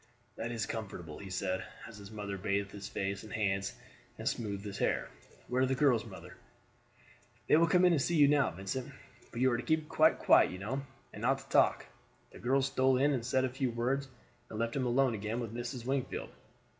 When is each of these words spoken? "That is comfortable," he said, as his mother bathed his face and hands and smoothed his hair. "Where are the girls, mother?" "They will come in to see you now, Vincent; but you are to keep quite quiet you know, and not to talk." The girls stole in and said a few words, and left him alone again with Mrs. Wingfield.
"That 0.35 0.51
is 0.51 0.65
comfortable," 0.65 1.19
he 1.19 1.29
said, 1.29 1.63
as 1.87 1.99
his 1.99 2.09
mother 2.09 2.35
bathed 2.35 2.71
his 2.71 2.89
face 2.89 3.21
and 3.21 3.31
hands 3.31 3.73
and 4.17 4.27
smoothed 4.27 4.65
his 4.65 4.79
hair. 4.79 5.09
"Where 5.47 5.61
are 5.61 5.65
the 5.67 5.75
girls, 5.75 6.05
mother?" 6.07 6.37
"They 7.45 7.55
will 7.55 7.67
come 7.67 7.85
in 7.85 7.91
to 7.93 7.99
see 7.99 8.15
you 8.15 8.27
now, 8.27 8.49
Vincent; 8.49 8.91
but 9.31 9.39
you 9.39 9.51
are 9.51 9.57
to 9.57 9.61
keep 9.61 9.87
quite 9.87 10.17
quiet 10.17 10.49
you 10.49 10.57
know, 10.57 10.81
and 11.13 11.21
not 11.21 11.37
to 11.37 11.49
talk." 11.49 11.85
The 12.31 12.39
girls 12.39 12.65
stole 12.65 12.97
in 12.97 13.13
and 13.13 13.23
said 13.23 13.45
a 13.45 13.49
few 13.49 13.69
words, 13.69 14.07
and 14.49 14.57
left 14.57 14.75
him 14.75 14.87
alone 14.87 15.13
again 15.13 15.39
with 15.39 15.53
Mrs. 15.53 15.85
Wingfield. 15.85 16.31